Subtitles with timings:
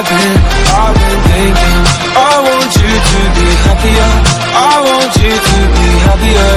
[0.00, 0.40] I've been,
[0.80, 1.80] I've been thinking
[2.16, 4.10] I want you to be happier.
[4.56, 6.52] I want you to be happier.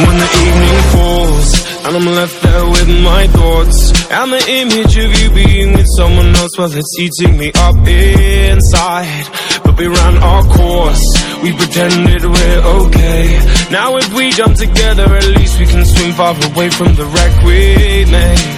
[0.00, 1.48] When the evening falls
[1.84, 6.34] And I'm left there with my thoughts And the image of you being with someone
[6.36, 9.28] else Well, it's eating me up inside.
[9.62, 11.04] But we ran our course
[11.42, 13.28] We pretended we're okay.
[13.70, 17.44] Now if we jump together At least we can swim far away from the wreck
[17.44, 18.57] we made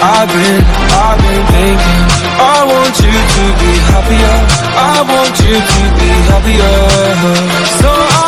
[0.00, 2.02] I've been, I've been thinking.
[2.38, 4.36] I want you to be happier.
[4.78, 6.76] I want you to be happier.
[7.82, 8.27] So I'll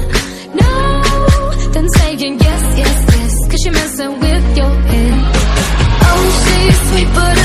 [0.54, 0.72] no,
[1.74, 3.48] then saying yes, yes, yes.
[3.50, 5.14] Cause you're messing with your head.
[6.08, 7.45] Oh, she's sweet but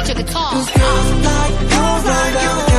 [0.00, 0.52] with your guitar.
[0.52, 2.69] Girls like you, like you.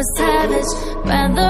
[0.00, 0.72] a savage,
[1.04, 1.49] rather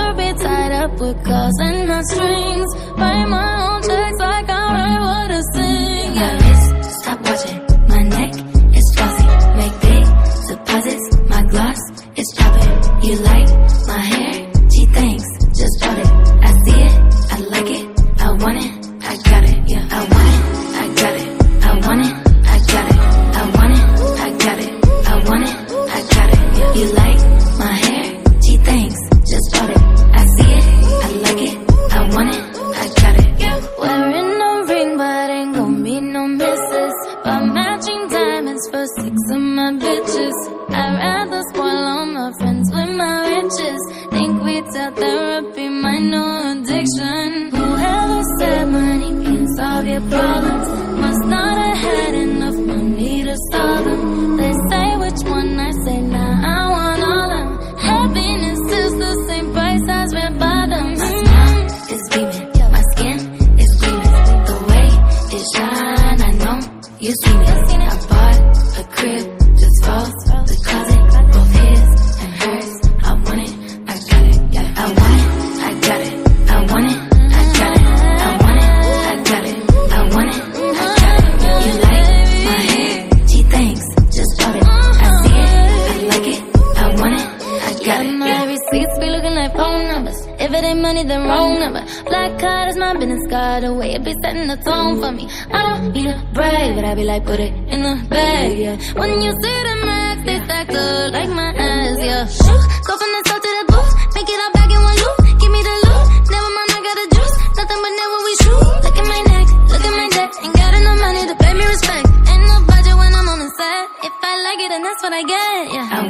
[88.22, 90.20] Every receipts be looking like phone numbers.
[90.38, 91.82] If it ain't money, then wrong number.
[92.04, 93.94] Black card is my business card away.
[93.94, 95.28] It be setting the tone for me.
[95.50, 98.76] I don't need a break, but I be like, put it in the bag, yeah.
[99.00, 102.26] When you see the max, they stack up like my ass, yeah.
[102.28, 103.92] Shoot, go from the top to the booth.
[104.14, 105.16] Make it all back in one loop.
[105.40, 106.04] Give me the loot.
[106.28, 107.34] Never mind, I got the juice.
[107.56, 108.64] Nothing but never we shoot.
[108.84, 110.30] Look at my neck, look at my neck.
[110.44, 112.04] Ain't got enough money to pay me respect.
[112.28, 113.82] Ain't no budget when I'm on the set.
[114.04, 115.88] If I like it, then that's what I get, yeah.
[115.96, 116.09] I'm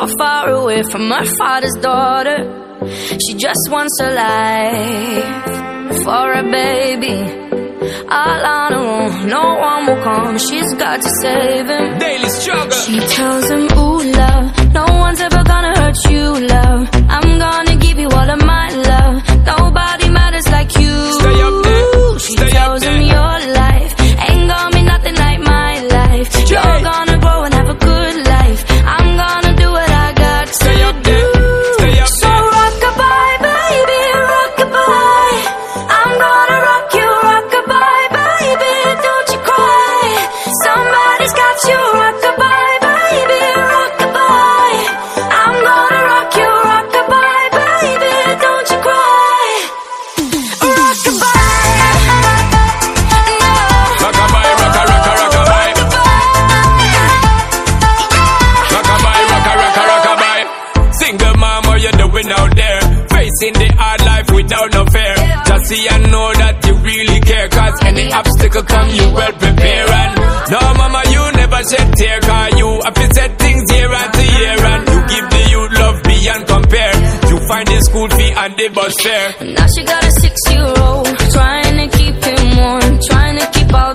[0.00, 2.38] so far away from her father's daughter.
[3.22, 5.24] She just wants a life
[6.04, 7.16] for a baby.
[8.08, 10.38] All on her own, no one will come.
[10.38, 11.98] She's got to save him.
[11.98, 12.70] Daily struggle.
[12.70, 16.24] She tells him, Ooh, love, no one's ever gonna hurt you,
[16.56, 16.88] love.
[17.16, 19.16] I'm gonna give you all of my love.
[19.52, 20.94] Nobody matters like you.
[21.20, 22.18] Stay up there.
[22.18, 22.96] She Stay tells up there.
[22.96, 23.92] him, Your life
[24.28, 26.50] ain't gonna be nothing like my life.
[26.50, 26.82] You're
[65.70, 67.48] see and know that you really care.
[67.48, 69.86] Cause any obstacle come, you well prepare.
[70.02, 70.12] And
[70.50, 72.18] no, mama, you never shed tear.
[72.20, 74.58] Cause you have to set things year after year.
[74.72, 76.94] And you give the youth love beyond compare.
[77.30, 79.28] You find the school fee and the bus fare.
[79.54, 83.70] Now she got a six year old, trying to keep him warm, trying to keep
[83.72, 83.94] all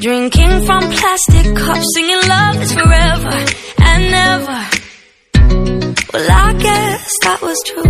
[0.00, 3.44] Drinking from plastic cups, singing love is forever
[3.80, 4.60] and never.
[6.12, 7.82] Well, I guess that was true.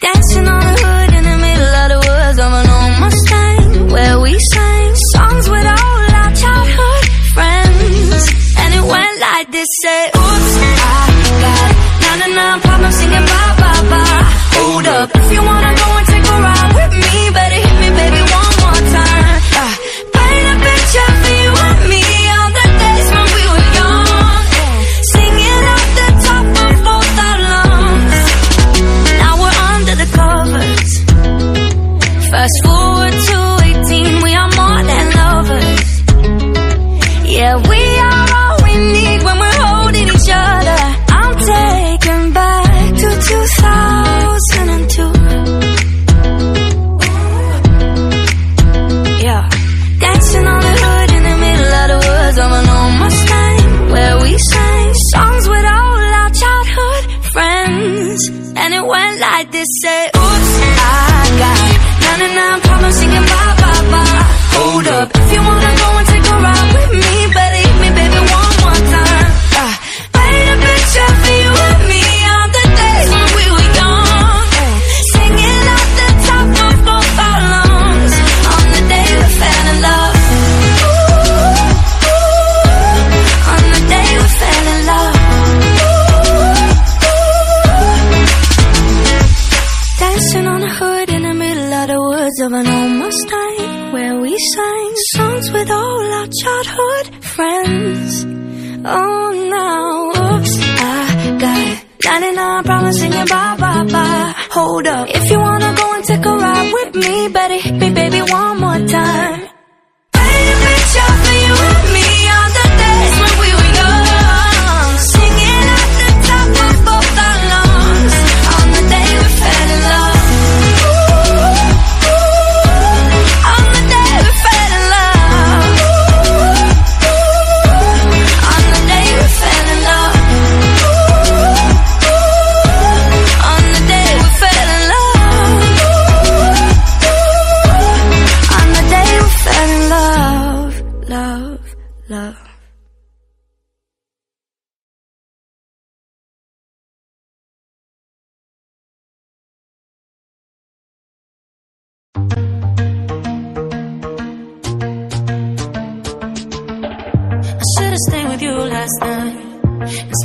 [0.00, 4.20] Dancing on the hood in the middle of the woods of an old Mustang, where
[4.20, 7.04] we sang songs with all our childhood
[7.36, 8.22] friends.
[8.56, 11.12] And it went like this: say, Oops, I
[11.44, 11.70] got
[12.08, 14.24] nine nine problems, singing bye, bye, bye.
[14.56, 16.17] Hold up, if you wanna go and take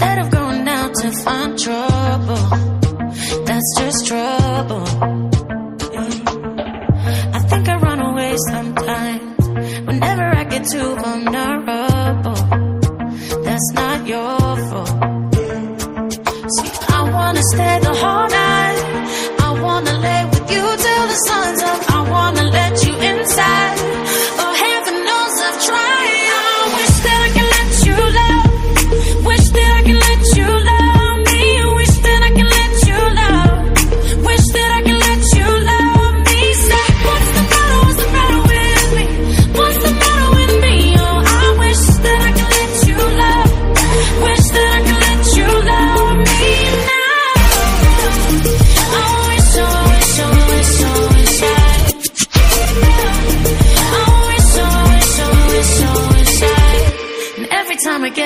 [0.03, 2.43] Instead of going out to find trouble,
[3.45, 4.83] that's just trouble.
[7.33, 9.47] I think I run away sometimes.
[9.87, 12.41] Whenever I get too vulnerable,
[13.45, 14.89] that's not your fault.
[16.55, 18.79] See, I wanna stay the whole night.
[19.39, 21.82] I wanna lay with you till the sun's up.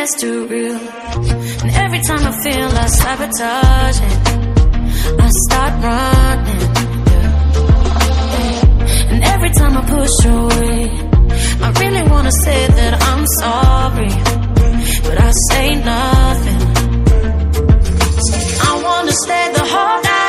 [0.08, 0.76] that's too real.
[0.76, 4.18] And every time I feel I sabotage it,
[5.20, 6.64] I start running.
[9.12, 10.80] And every time I push away,
[11.62, 14.14] I really wanna say that I'm sorry,
[15.08, 16.62] but I say nothing.
[18.70, 20.27] I wanna stay the whole night.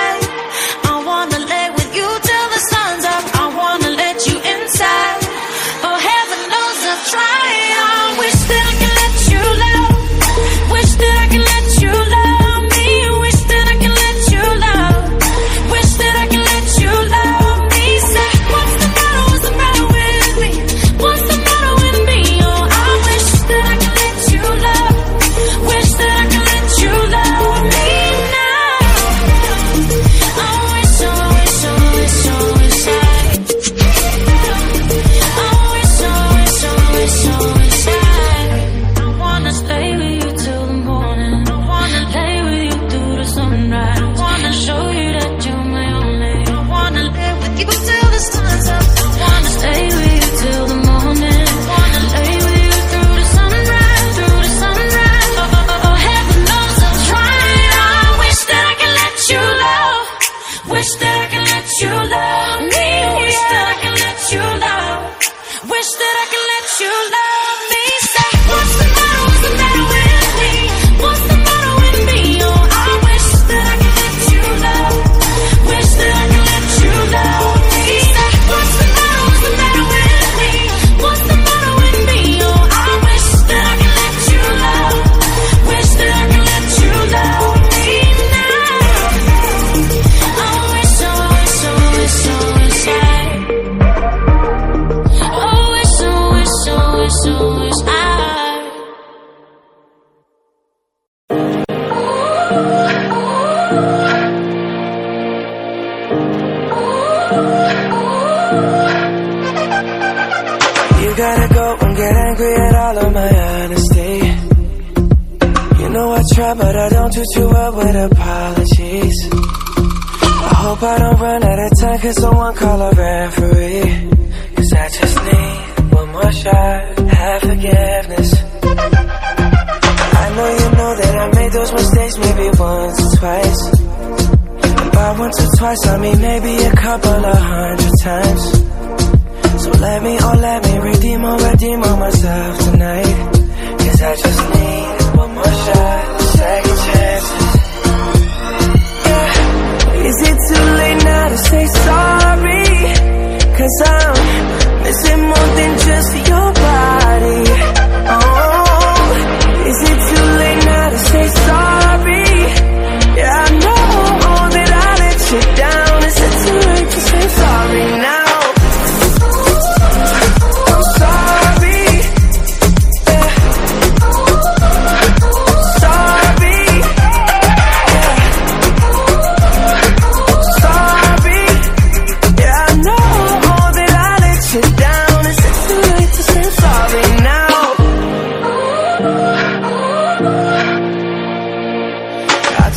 [136.17, 138.38] maybe a couple of hundred times.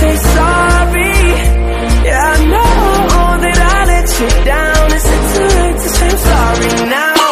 [0.00, 1.14] say sorry.
[2.06, 2.72] Yeah, I know
[3.44, 4.86] that I let you down.
[4.98, 7.28] Is it too late to say I'm sorry now?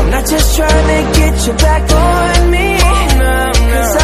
[0.00, 2.68] I'm not just trying to get you back on me.
[3.18, 3.36] No,
[3.72, 4.03] no.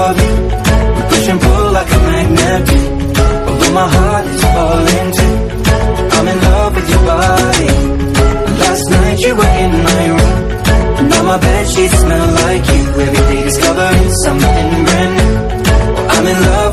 [0.00, 0.28] for me
[0.96, 2.62] We push and pull like a magnet.
[3.48, 5.36] Although my heart is falling too
[6.16, 7.70] I'm in love with your body.
[8.62, 10.38] Last night you were in my room.
[11.10, 12.82] Now my bed sheets smell like you.
[13.06, 15.34] Every day discovering something brand new.
[16.12, 16.69] I'm in love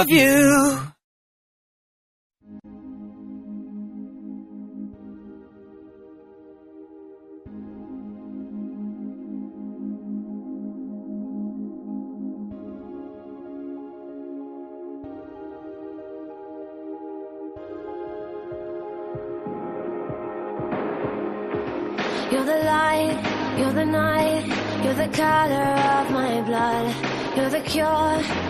[0.00, 0.78] love you.
[22.32, 24.46] You're the light, you're the night,
[24.82, 25.54] you're the color
[25.98, 28.49] of my blood, you're the cure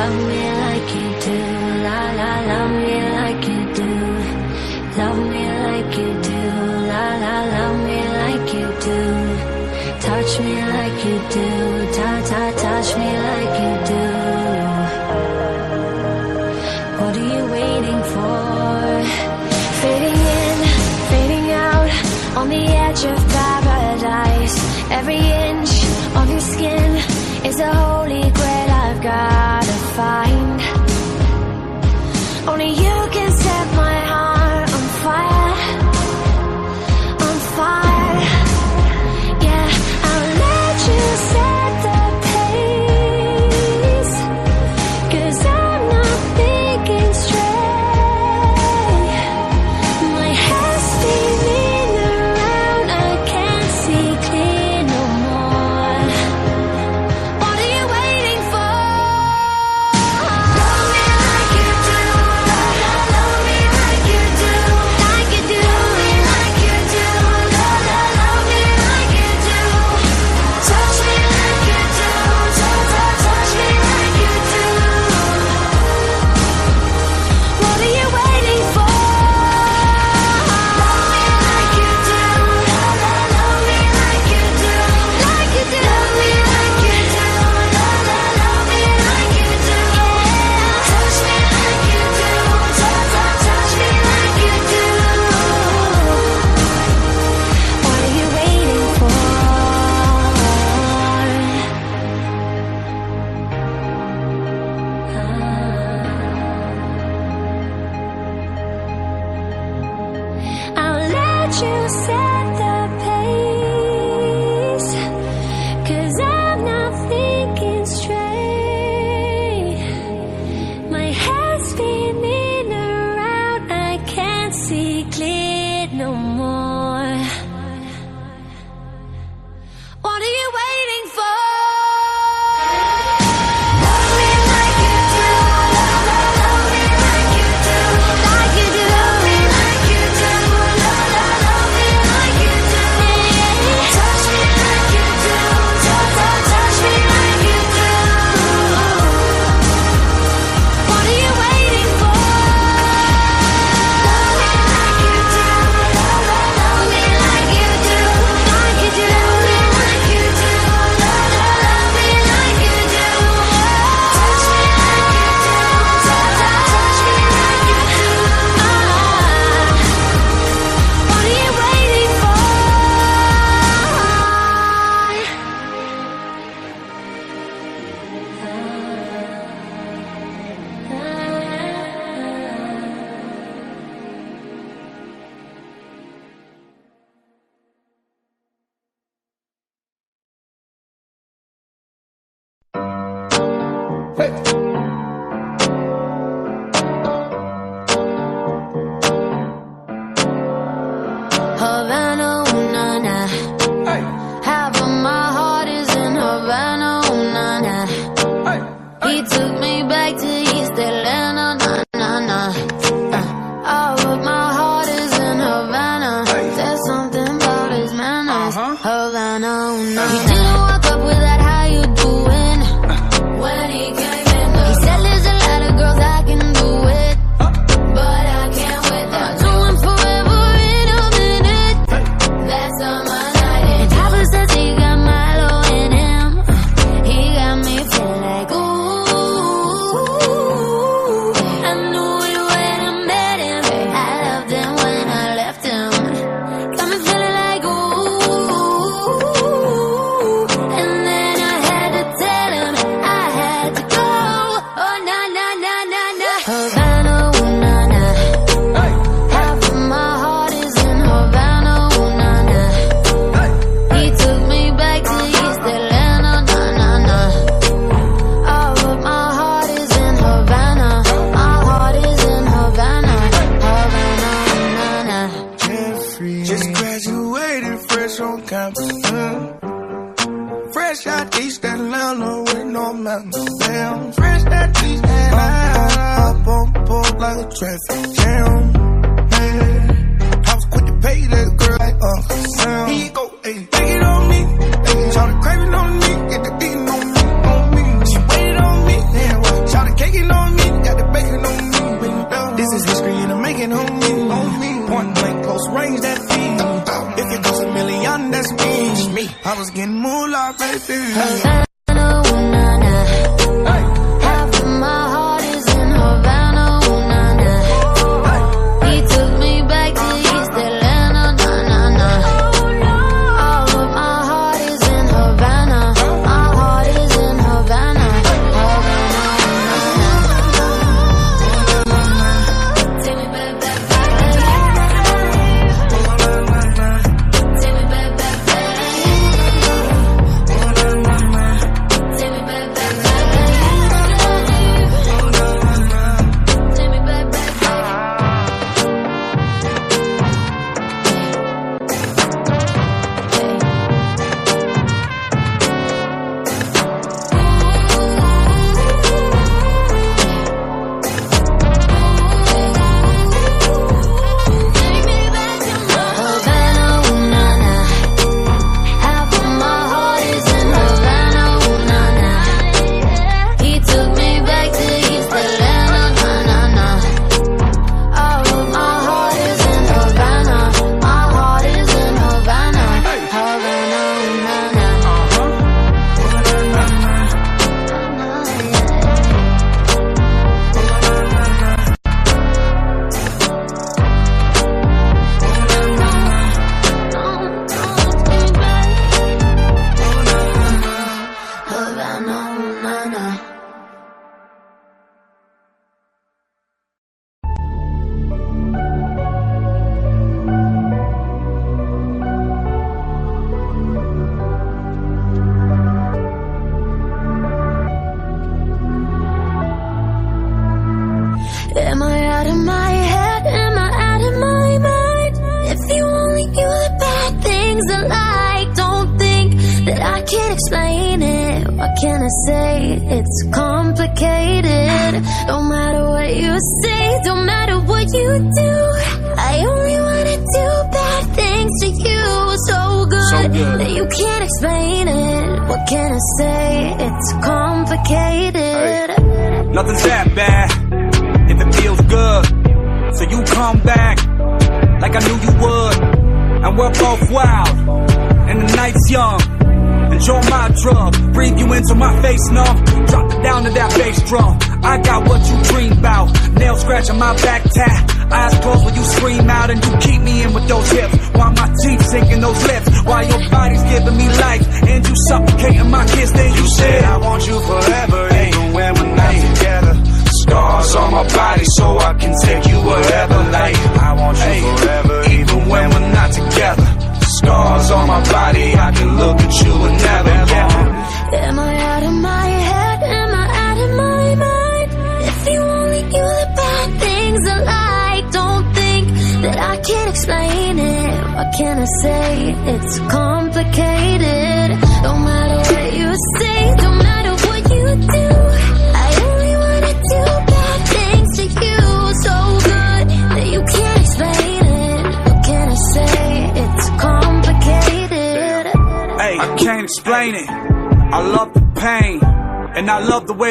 [0.00, 1.38] Love me like you do,
[1.86, 2.32] la la.
[2.50, 3.92] Love me like you do,
[4.98, 6.40] love me like you do,
[6.90, 7.36] la la.
[7.56, 9.00] Love me like you do,
[10.00, 10.99] touch me like.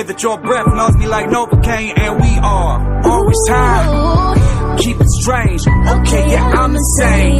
[0.09, 4.77] that your breath melts me like Novocaine, and we are always high.
[4.81, 5.61] Keep it strange.
[5.61, 7.37] Okay, yeah, I'm insane,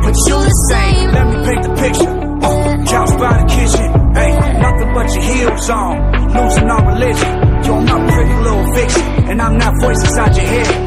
[0.00, 1.12] but you the same.
[1.12, 2.14] Let me paint the picture.
[2.48, 3.88] Oh, couch by the kitchen.
[4.16, 5.94] Ain't nothing but your heels on.
[6.32, 7.32] Losing all religion.
[7.68, 10.77] You're my pretty little fiction, and I'm not voice inside your head.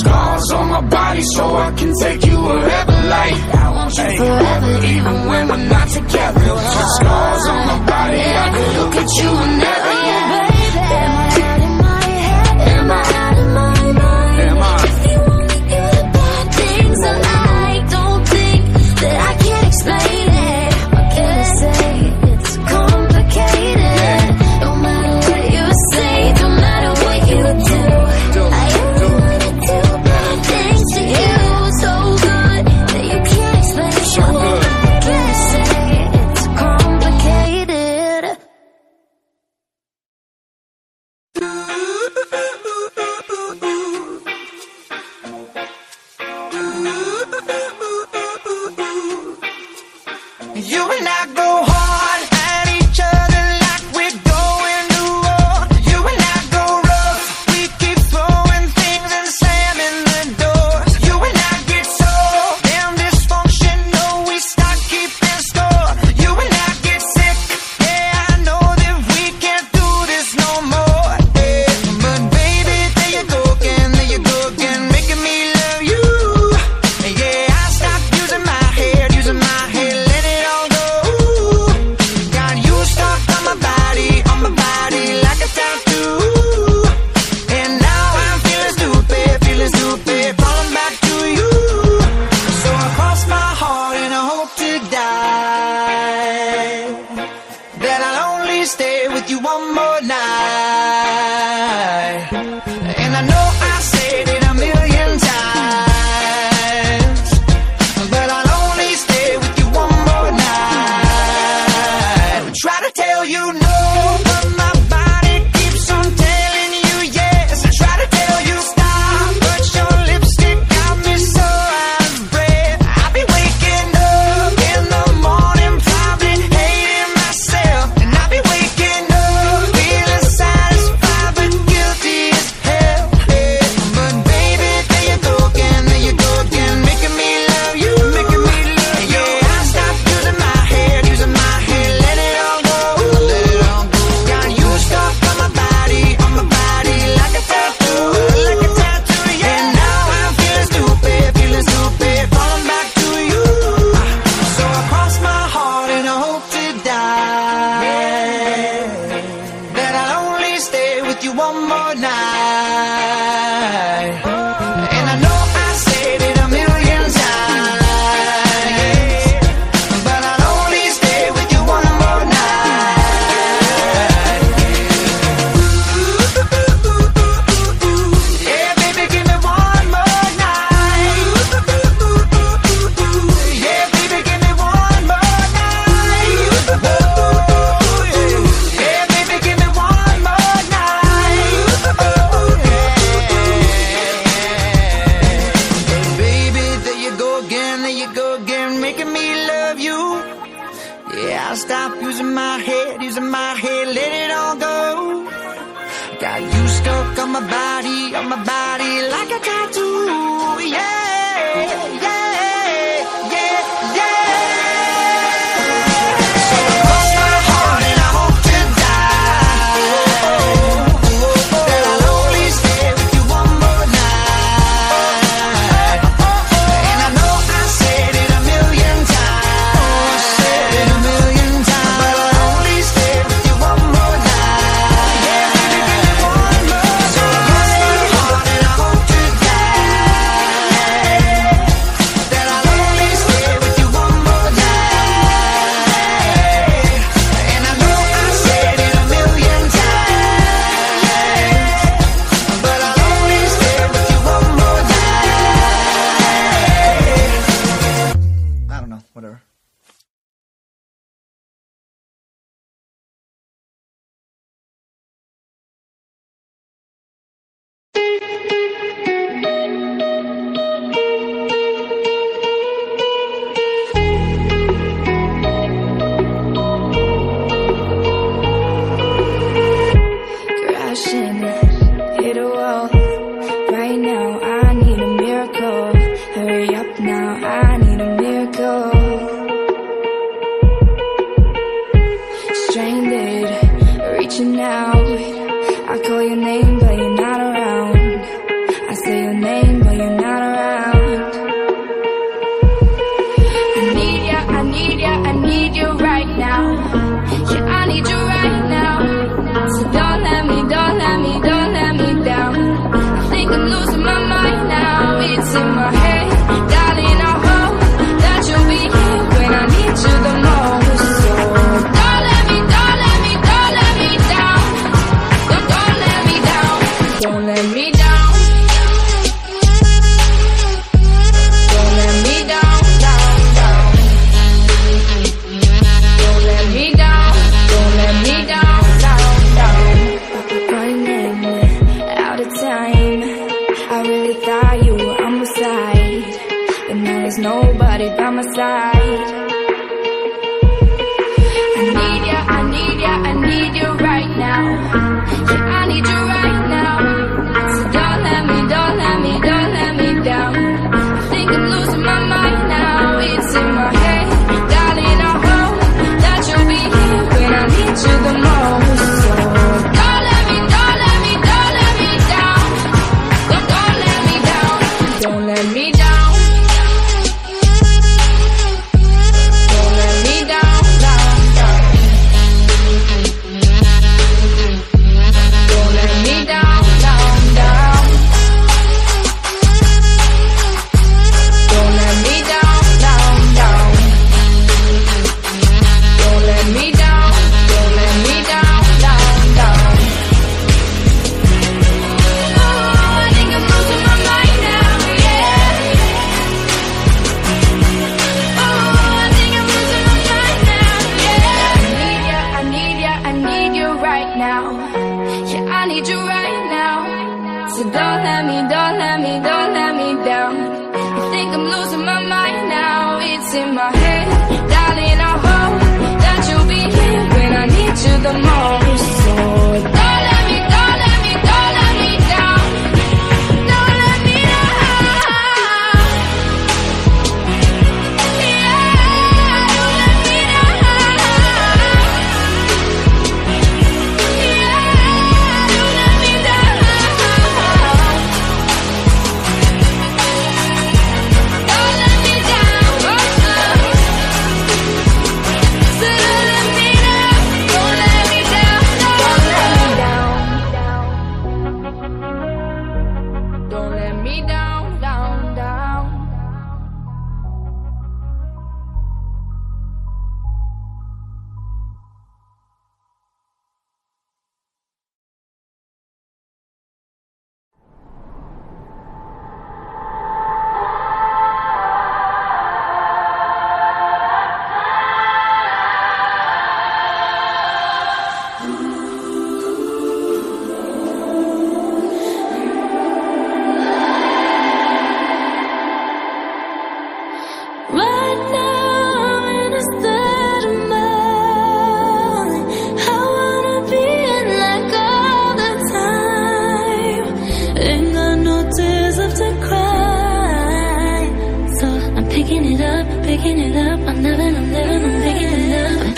[0.00, 4.72] scars on my body so I can take you wherever Like I want you forever
[4.86, 6.40] even when we're not together.
[6.98, 9.85] Scars on my body, I can look at you and never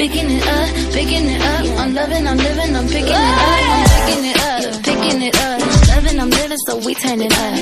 [0.08, 1.64] picking it up, picking it up.
[1.80, 3.58] I'm loving, I'm living, I'm picking it up.
[3.68, 5.60] I'm picking it up, picking it up.
[5.88, 7.54] Loving, I'm living, so we turn it up.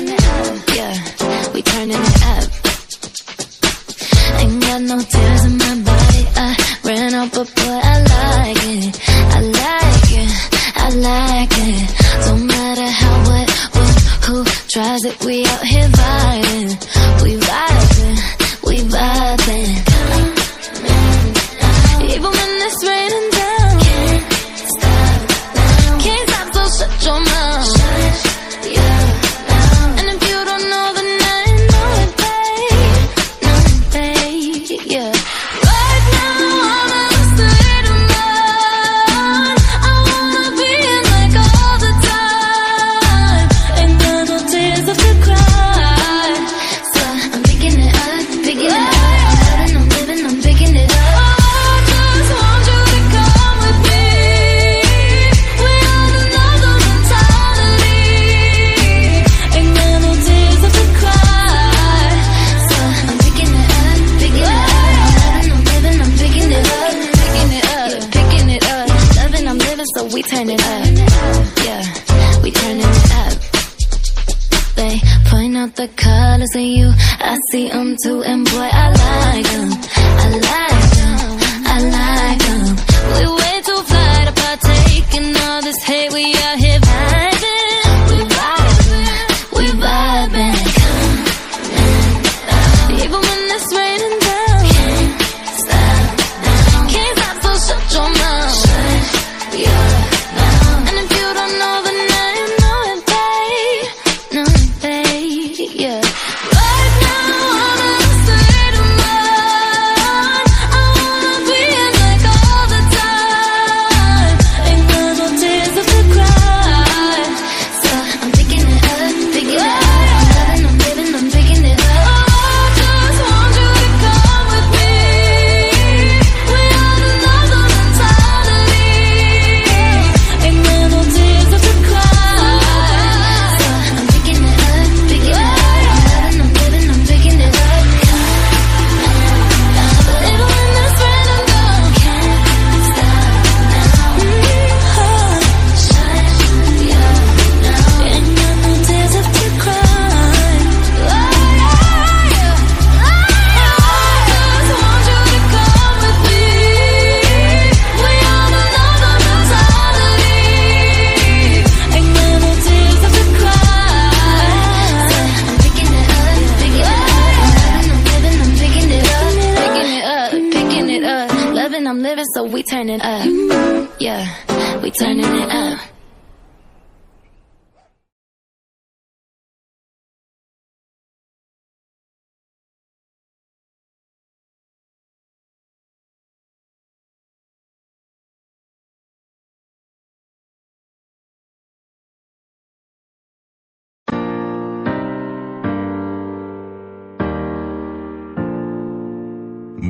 [0.75, 2.47] Yeah, we turning it up.
[4.39, 4.99] Ain't got no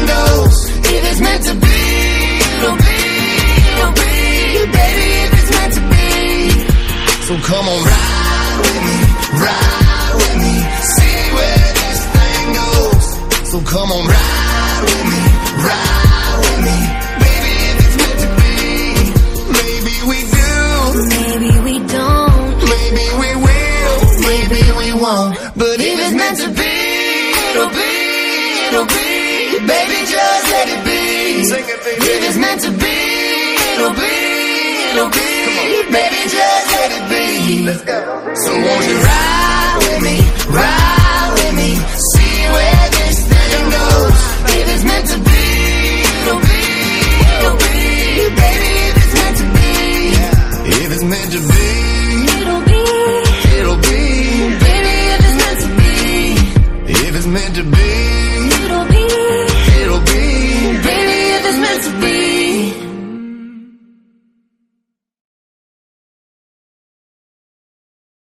[0.00, 1.78] If it's meant to be,
[2.62, 2.98] it'll be,
[3.74, 4.14] it'll be.
[4.78, 6.06] Baby, if it's meant to be.
[7.26, 8.96] So come on, ride with me,
[9.42, 10.54] ride with me,
[10.94, 13.06] see where this thing goes.
[13.50, 15.20] So come on, ride with me,
[15.66, 16.78] ride with me,
[17.20, 18.54] baby, if it's meant to be.
[19.58, 20.54] Maybe we do,
[21.18, 22.58] maybe we don't.
[22.70, 23.98] maybe we will,
[24.30, 25.47] maybe we won't.
[31.56, 31.90] Be.
[32.14, 34.16] If it's meant to be, it'll be,
[34.92, 35.92] it'll be.
[35.92, 37.66] Baby, just let it be.
[38.44, 40.16] So won't you ride with me,
[40.52, 40.87] ride